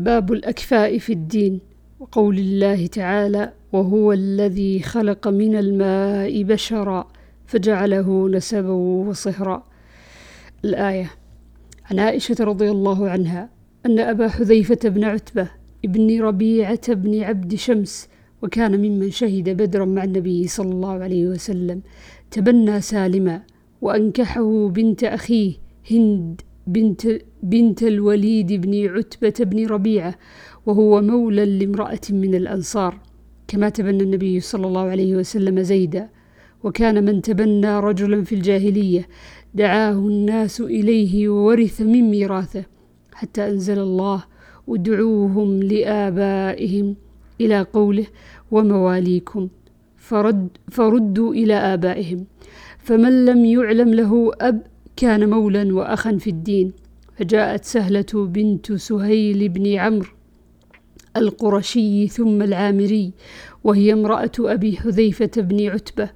باب 0.00 0.32
الأكفاء 0.32 0.98
في 0.98 1.12
الدين 1.12 1.60
وقول 2.00 2.38
الله 2.38 2.86
تعالى 2.86 3.52
وهو 3.72 4.12
الذي 4.12 4.80
خلق 4.80 5.28
من 5.28 5.56
الماء 5.56 6.42
بشرا 6.42 7.08
فجعله 7.46 8.28
نسبا 8.28 8.70
وصهرا 8.70 9.66
الآية 10.64 11.10
عن 11.90 11.98
عائشة 11.98 12.36
رضي 12.40 12.70
الله 12.70 13.10
عنها 13.10 13.48
أن 13.86 13.98
أبا 13.98 14.28
حذيفة 14.28 14.88
بن 14.88 15.04
عتبة 15.04 15.50
ابن 15.84 16.20
ربيعة 16.22 16.94
بن 16.94 17.22
عبد 17.22 17.54
شمس 17.54 18.08
وكان 18.42 18.76
ممن 18.76 19.10
شهد 19.10 19.48
بدرا 19.48 19.84
مع 19.84 20.04
النبي 20.04 20.48
صلى 20.48 20.72
الله 20.72 20.92
عليه 20.92 21.26
وسلم 21.26 21.82
تبنى 22.30 22.80
سالما 22.80 23.42
وأنكحه 23.80 24.68
بنت 24.68 25.04
أخيه 25.04 25.54
هند 25.90 26.40
بنت, 26.72 27.02
بنت 27.42 27.82
الوليد 27.82 28.52
بن 28.52 28.88
عتبة 28.88 29.34
بن 29.40 29.66
ربيعة 29.66 30.14
وهو 30.66 31.00
مولى 31.00 31.58
لامرأة 31.58 32.00
من 32.10 32.34
الأنصار 32.34 33.00
كما 33.48 33.68
تبنى 33.68 34.02
النبي 34.02 34.40
صلى 34.40 34.66
الله 34.66 34.86
عليه 34.94 35.16
وسلم 35.16 35.60
زيدا. 35.60 36.08
وكان 36.64 37.04
من 37.04 37.22
تبنى 37.22 37.80
رجلا 37.80 38.24
في 38.24 38.34
الجاهلية 38.34 39.08
دعاه 39.54 39.92
الناس 39.92 40.60
إليه 40.60 41.28
وورث 41.28 41.80
من 41.80 42.02
ميراثه 42.10 42.64
حتى 43.12 43.48
أنزل 43.48 43.78
الله 43.78 44.24
ادعوهم 44.68 45.62
لآبائهم 45.62 46.96
إلى 47.40 47.62
قوله 47.62 48.06
ومواليكم 48.50 49.48
فرد 49.96 50.48
فردوا 50.70 51.34
إلى 51.34 51.54
آبائهم 51.54 52.26
فمن 52.78 53.24
لم 53.24 53.44
يعلم 53.44 53.94
له 53.94 54.32
أب 54.40 54.62
كان 55.00 55.30
مولا 55.30 55.74
وأخا 55.74 56.16
في 56.16 56.30
الدين 56.30 56.72
فجاءت 57.16 57.64
سهلة 57.64 58.06
بنت 58.14 58.72
سهيل 58.72 59.48
بن 59.48 59.74
عمرو 59.76 60.08
القرشي 61.16 62.08
ثم 62.08 62.42
العامري 62.42 63.12
وهي 63.64 63.92
امرأة 63.92 64.32
أبي 64.38 64.76
حذيفة 64.76 65.30
بن 65.36 65.68
عتبة. 65.68 66.10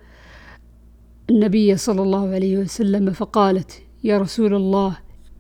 النبي 1.31 1.77
صلى 1.77 2.03
الله 2.03 2.29
عليه 2.29 2.59
وسلم 2.59 3.11
فقالت 3.11 3.73
يا 4.05 4.19
رسول 4.19 4.55
الله 4.55 4.97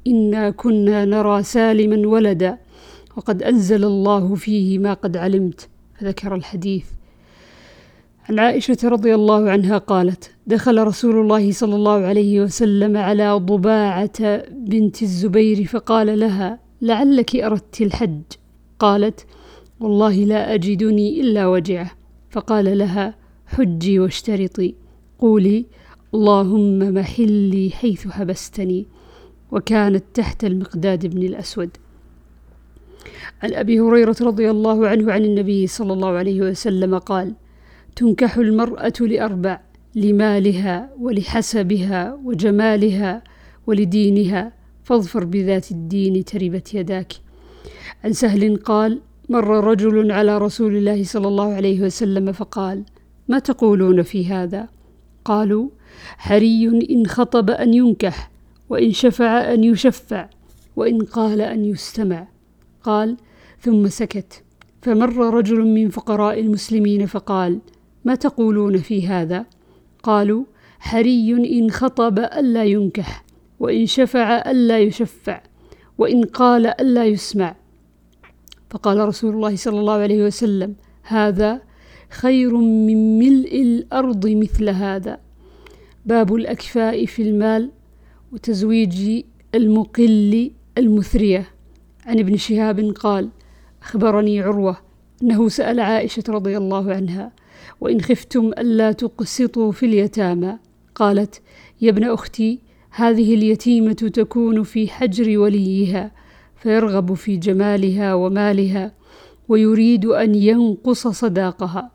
إنا 0.06 0.50
كنا 0.50 1.05
نرى 1.05 1.42
سالما 1.42 2.08
ولدا 2.08 2.58
وقد 3.16 3.42
أنزل 3.42 3.84
الله 3.84 4.34
فيه 4.34 4.78
ما 4.78 4.94
قد 4.94 5.16
علمت. 5.16 5.68
فذكر 6.00 6.34
الحديث. 6.34 6.86
عن 8.28 8.38
عائشة 8.38 8.78
رضي 8.84 9.14
الله 9.14 9.50
عنها 9.50 9.78
قالت: 9.78 10.33
دخل 10.46 10.86
رسول 10.86 11.20
الله 11.20 11.52
صلى 11.52 11.74
الله 11.74 12.00
عليه 12.06 12.40
وسلم 12.40 12.96
على 12.96 13.32
ضباعة 13.32 14.42
بنت 14.50 15.02
الزبير 15.02 15.64
فقال 15.64 16.18
لها: 16.18 16.58
لعلك 16.82 17.36
أردت 17.36 17.80
الحج. 17.80 18.22
قالت: 18.78 19.26
والله 19.80 20.14
لا 20.14 20.54
أجدني 20.54 21.20
إلا 21.20 21.46
وجعه. 21.46 21.90
فقال 22.30 22.78
لها: 22.78 23.14
حجي 23.46 24.00
واشترطي. 24.00 24.74
قولي: 25.18 25.66
اللهم 26.14 26.78
محلي 26.78 27.70
حيث 27.70 28.08
حبستني. 28.08 28.86
وكانت 29.52 30.04
تحت 30.14 30.44
المقداد 30.44 31.06
بن 31.06 31.22
الأسود. 31.22 31.70
عن 33.42 33.54
أبي 33.54 33.80
هريرة 33.80 34.16
رضي 34.20 34.50
الله 34.50 34.88
عنه 34.88 35.12
عن 35.12 35.24
النبي 35.24 35.66
صلى 35.66 35.92
الله 35.92 36.08
عليه 36.10 36.40
وسلم 36.40 36.98
قال: 36.98 37.34
تنكح 37.96 38.36
المرأة 38.36 38.92
لأربع 39.00 39.60
لمالها 39.94 40.90
ولحسبها 41.00 42.18
وجمالها 42.24 43.22
ولدينها 43.66 44.52
فاظفر 44.82 45.24
بذات 45.24 45.70
الدين 45.70 46.24
تربت 46.24 46.74
يداك. 46.74 47.12
عن 48.04 48.12
سهل 48.12 48.56
قال 48.56 49.00
مر 49.28 49.64
رجل 49.64 50.12
على 50.12 50.38
رسول 50.38 50.76
الله 50.76 51.04
صلى 51.04 51.28
الله 51.28 51.54
عليه 51.54 51.80
وسلم 51.82 52.32
فقال 52.32 52.84
ما 53.28 53.38
تقولون 53.38 54.02
في 54.02 54.26
هذا؟ 54.26 54.68
قالوا 55.24 55.68
حري 56.16 56.68
إن 56.90 57.06
خطب 57.06 57.50
أن 57.50 57.74
ينكح 57.74 58.30
وإن 58.68 58.92
شفع 58.92 59.54
أن 59.54 59.64
يشفع 59.64 60.28
وإن 60.77 61.02
قال 61.02 61.40
أن 61.40 61.64
يستمع. 61.64 62.28
قال 62.83 63.16
ثم 63.60 63.88
سكت. 63.88 64.42
فمر 64.83 65.34
رجل 65.34 65.64
من 65.64 65.88
فقراء 65.88 66.40
المسلمين 66.40 67.06
فقال 67.06 67.58
ما 68.04 68.14
تقولون 68.14 68.78
في 68.78 69.06
هذا؟ 69.06 69.46
قالوا 70.04 70.44
حري 70.78 71.32
إن 71.58 71.70
خطب 71.70 72.18
ألا 72.18 72.64
ينكح 72.64 73.24
وإن 73.60 73.86
شفع 73.86 74.50
ألا 74.50 74.78
يشفع 74.78 75.40
وإن 75.98 76.24
قال 76.24 76.66
ألا 76.66 77.04
يسمع. 77.04 77.56
فقال 78.70 79.08
رسول 79.08 79.34
الله 79.34 79.56
صلى 79.56 79.80
الله 79.80 79.92
عليه 79.92 80.26
وسلم 80.26 80.74
هذا 81.02 81.60
خير 82.10 82.56
من 82.56 83.18
ملء 83.18 83.62
الأرض 83.62 84.26
مثل 84.26 84.68
هذا. 84.68 85.18
باب 86.06 86.34
الأكفاء 86.34 87.06
في 87.06 87.22
المال 87.22 87.70
وتزويج 88.32 89.22
المقل 89.54 90.50
المثرية. 90.78 91.48
عن 92.06 92.18
ابن 92.18 92.36
شهاب 92.36 92.80
قال 92.80 93.28
أخبرني 93.82 94.40
عروة 94.40 94.76
أنه 95.22 95.48
سأل 95.48 95.80
عائشة 95.80 96.24
رضي 96.28 96.56
الله 96.56 96.94
عنها 96.94 97.32
وإن 97.80 98.00
خفتم 98.00 98.46
ألا 98.46 98.92
تقسطوا 98.92 99.72
في 99.72 99.86
اليتامى. 99.86 100.58
قالت 100.94 101.42
يا 101.80 101.90
ابن 101.90 102.04
أختي 102.04 102.60
هذه 102.90 103.34
اليتيمة 103.34 103.92
تكون 103.92 104.62
في 104.62 104.88
حجر 104.88 105.38
وليها 105.38 106.10
فيرغب 106.56 107.14
في 107.14 107.36
جمالها 107.36 108.14
ومالها 108.14 108.92
ويريد 109.48 110.06
أن 110.06 110.34
ينقص 110.34 111.06
صداقها. 111.08 111.90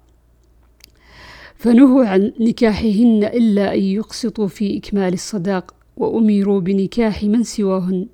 فنهوا 1.56 2.06
عن 2.06 2.32
نكاحهن 2.40 3.24
إلا 3.24 3.74
أن 3.74 3.80
يقسطوا 3.80 4.48
في 4.48 4.78
إكمال 4.78 5.14
الصداق 5.14 5.74
وأمروا 5.98 6.60
بنكاح 6.60 7.24
من 7.24 7.44
سواهن. 7.44 8.08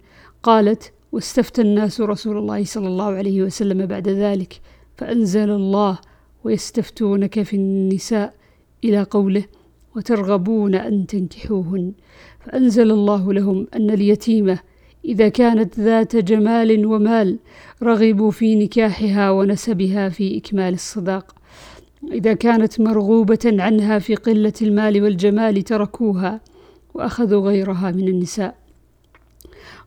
قالت 0.44 0.92
واستفتى 1.12 1.62
الناس 1.62 2.02
رسول 2.02 2.38
الله 2.38 2.64
صلى 2.64 2.88
الله 2.88 3.06
عليه 3.06 3.44
وسلم 3.44 3.86
بعد 3.86 4.10
ذلك 4.10 4.62
فأنزل 4.98 5.50
الله 5.50 6.00
ويستفتونك 6.46 7.42
في 7.42 7.56
النساء 7.56 8.34
إلى 8.84 9.04
قوله 9.04 9.44
وترغبون 9.96 10.76
أن 10.76 11.08
تنكحوهن. 11.08 11.94
فأنزل 12.40 12.92
الله 12.92 13.34
لهم 13.34 13.68
أن 13.76 13.90
اليتيمة 13.90 14.60
إذا 15.06 15.30
كانت 15.30 15.80
ذات 15.80 16.16
جمال 16.16 16.86
ومال 16.86 17.40
رغبوا 17.84 18.32
في 18.32 18.56
نكاحها 18.56 19.32
ونسبها 19.32 20.10
في 20.10 20.38
إكمال 20.38 20.74
الصداق. 20.74 21.36
إذا 22.12 22.34
كانت 22.34 22.82
مرغوبة 22.82 23.46
عنها 23.46 24.00
في 24.00 24.16
قلة 24.16 24.54
المال 24.62 25.04
والجمال 25.04 25.62
تركوها 25.64 26.42
وأخذوا 26.94 27.48
غيرها 27.48 27.92
من 27.92 28.08
النساء. 28.08 28.56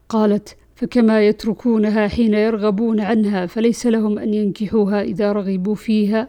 قالت 0.09 0.57
فكما 0.79 1.27
يتركونها 1.29 2.09
حين 2.09 2.35
يرغبون 2.35 3.01
عنها 3.01 3.47
فليس 3.47 3.87
لهم 3.87 4.19
أن 4.19 4.35
ينكحوها 4.35 5.03
إذا 5.03 5.33
رغبوا 5.33 5.75
فيها 5.75 6.29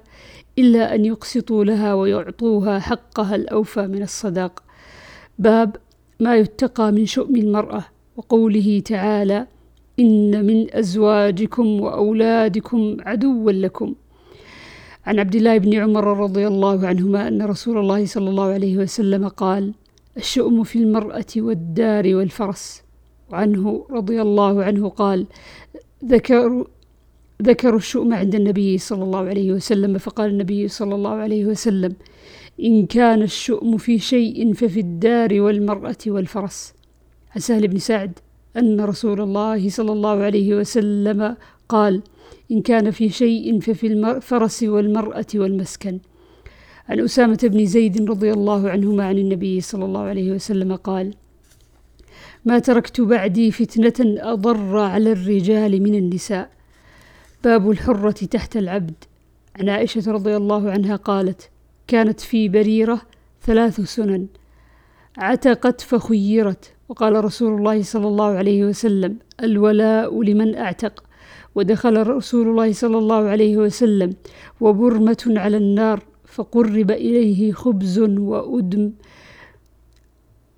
إلا 0.58 0.96
أن 0.96 1.06
يقسطوا 1.06 1.64
لها 1.64 1.94
ويعطوها 1.94 2.80
حقها 2.80 3.36
الأوفى 3.36 3.88
من 3.88 4.02
الصداق. 4.02 4.64
باب 5.40 5.76
ما 6.20 6.36
يتقى 6.36 6.92
من 6.92 7.06
شؤم 7.06 7.36
المرأة. 7.36 7.86
وقوله 8.18 8.82
تعالى 8.86 9.48
إن 10.00 10.46
من 10.46 10.76
أزواجكم 10.76 11.82
وأولادكم 11.82 12.98
عدوا 13.06 13.52
لكم. 13.52 13.96
عن 15.06 15.20
عبد 15.20 15.36
الله 15.36 15.58
بن 15.58 15.74
عمر 15.74 16.18
رضي 16.18 16.48
الله 16.48 16.88
عنهما 16.88 17.28
أن 17.28 17.42
رسول 17.42 17.78
الله 17.78 18.06
صلى 18.06 18.30
الله 18.30 18.54
عليه 18.54 18.78
وسلم 18.78 19.28
قال 19.28 19.74
الشؤم 20.18 20.64
في 20.64 20.80
المرأة 20.80 21.32
والدار 21.38 22.16
والفرس. 22.16 22.89
وعنه 23.32 23.86
رضي 23.92 24.22
الله 24.22 24.64
عنه 24.64 24.90
قال 24.90 25.26
ذكروا 26.06 26.66
ذكروا 27.42 27.78
الشؤم 27.78 28.14
عند 28.14 28.36
النبي 28.36 28.78
صلى 28.78 29.04
الله 29.04 29.20
عليه 29.20 29.54
وسلم. 29.54 29.98
فقال 29.98 30.30
النبي 30.30 30.68
صلى 30.68 30.96
الله 30.96 31.10
عليه 31.10 31.46
وسلم 31.46 31.94
إن 32.60 32.86
كان 32.86 33.22
الشؤم 33.22 33.78
في 33.78 34.00
شيء 34.00 34.54
ففي 34.54 34.80
الدار 34.80 35.42
والمرأة 35.42 35.98
والفرس. 36.08 36.74
عن 37.36 37.42
سهل 37.42 37.68
بن 37.68 37.78
سعد 37.78 38.20
أن 38.58 38.82
رسول 38.82 39.22
الله 39.22 39.70
صلى 39.70 39.92
الله 39.92 40.10
عليه 40.10 40.56
وسلم 40.56 41.36
قال 41.70 42.02
إن 42.52 42.62
كان 42.62 42.92
في 42.92 43.10
شيء 43.10 43.60
ففي 43.60 43.88
الفرس 43.88 44.64
والمرأة 44.64 45.26
والمسكن. 45.36 46.00
عن 46.90 47.00
أسامة 47.00 47.40
بن 47.44 47.66
زيد 47.66 48.10
رضي 48.10 48.32
الله 48.34 48.70
عنهما 48.70 49.04
عن 49.06 49.18
النبي 49.18 49.62
صلى 49.62 49.86
الله 49.86 50.00
عليه 50.00 50.32
وسلم 50.32 50.76
قال 50.76 51.14
ما 52.46 52.60
تركت 52.60 53.02
بعدي 53.02 53.52
فتنة 53.52 54.22
أضر 54.34 54.78
على 54.78 55.12
الرجال 55.12 55.84
من 55.84 55.96
النساء. 55.96 56.50
باب 57.44 57.70
الحرة 57.70 58.12
تحت 58.12 58.58
العبد. 58.58 59.04
عن 59.56 59.70
عائشة 59.70 60.12
رضي 60.12 60.38
الله 60.38 60.72
عنها 60.72 60.96
قالت 60.96 61.50
كانت 61.88 62.20
في 62.20 62.50
بريرة 62.50 63.02
ثلاث 63.44 63.82
سنن. 63.82 64.28
عتقت 65.18 65.82
فخيرت. 65.82 66.74
وقال 66.90 67.26
رسول 67.26 67.58
الله 67.58 67.82
صلى 67.84 68.08
الله 68.08 68.26
عليه 68.26 68.66
وسلم 68.66 69.18
الولاء 69.44 70.24
لمن 70.24 70.56
أعتق. 70.56 71.04
ودخل 71.56 72.08
رسول 72.08 72.48
الله 72.48 72.74
صلى 72.74 72.98
الله 72.98 73.28
عليه 73.30 73.58
وسلم 73.58 74.14
وبرمة 74.62 75.24
على 75.28 75.58
النار. 75.58 76.04
فقرب 76.26 76.92
إليه 76.92 77.52
خبز 77.52 78.00
وأدم. 78.00 78.92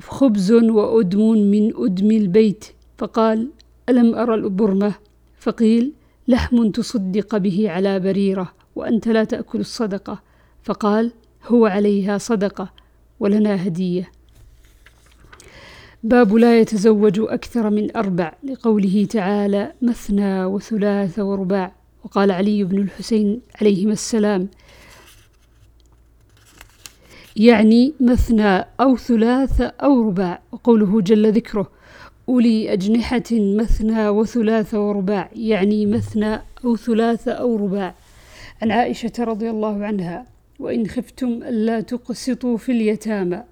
خبز 0.09 0.51
وأدم 0.51 1.31
من 1.31 1.71
أدم 1.75 2.11
البيت. 2.11 2.65
فقال 2.97 3.49
ألم 3.89 4.15
أرى 4.15 4.35
البرمة 4.35 4.93
فقيل 5.39 5.93
لحم 6.27 6.69
تصدق 6.69 7.37
به 7.37 7.69
على 7.69 7.99
بريرة 7.99 8.53
وأنت 8.75 9.07
لا 9.07 9.23
تأكل 9.23 9.59
الصدقة. 9.59 10.21
فقال 10.63 11.11
هو 11.47 11.65
عليها 11.65 12.17
صدقة 12.17 12.73
ولنا 13.19 13.67
هدية. 13.67 14.11
باب 16.03 16.35
لا 16.35 16.59
يتزوج 16.59 17.19
أكثر 17.19 17.69
من 17.69 17.97
أربع 17.97 18.33
لقوله 18.43 19.07
تعالى 19.09 19.73
مثنى 19.81 20.45
وثلاث 20.45 21.19
ورباع. 21.19 21.75
وقال 22.03 22.31
علي 22.31 22.63
بن 22.63 22.77
الحسين 22.77 23.41
عليهما 23.61 23.93
السلام 23.93 24.47
يعني 27.35 27.93
مثنى 27.99 28.65
أو 28.79 28.97
ثلاث 28.97 29.61
أو 29.61 30.01
رباع 30.01 30.41
وقوله 30.51 31.01
جل 31.01 31.31
ذكره 31.31 31.71
أولي 32.29 32.73
أجنحة 32.73 33.23
مثنى 33.31 34.09
وثلاث 34.09 34.73
ورباع 34.73 35.29
يعني 35.35 35.85
مثنى 35.85 36.41
أو 36.65 36.75
ثلاث 36.75 37.27
أو 37.27 37.55
رباع. 37.55 37.95
عن 38.61 38.71
عائشة 38.71 39.11
رضي 39.19 39.49
الله 39.49 39.85
عنها 39.85 40.25
وإن 40.59 40.87
خفتم 40.87 41.27
ألا 41.27 41.81
تقسطوا 41.81 42.57
في 42.57 42.71
اليتامى. 42.71 43.43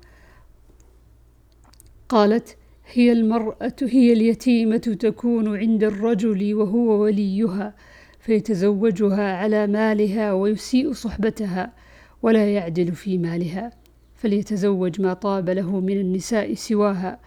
قالت 2.10 2.58
هي 2.94 3.12
المرأة 3.12 3.76
هي 3.82 4.14
اليتيمة 4.14 4.78
تكون 4.78 5.58
عند 5.58 5.84
الرجل 5.84 6.54
وهو 6.54 7.02
وليها 7.02 7.74
فيتزوجها 8.20 9.36
على 9.36 9.68
مالها 9.68 10.34
ويسيء 10.34 10.94
صحبتها. 10.94 11.72
ولا 12.22 12.54
يعدل 12.54 12.92
في 12.92 13.18
مالها 13.18 13.72
فليتزوج 14.16 15.02
ما 15.02 15.14
طاب 15.14 15.50
له 15.50 15.80
من 15.80 16.00
النساء 16.00 16.54
سواها 16.54 17.20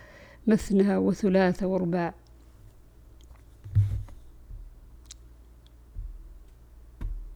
مثنى 0.46 0.96
وثلاث 0.96 1.62
ورباع. 1.62 2.14